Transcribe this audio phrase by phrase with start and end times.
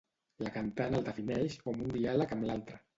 [0.45, 2.87] La cantant el defineix com un diàleg amb l'altre.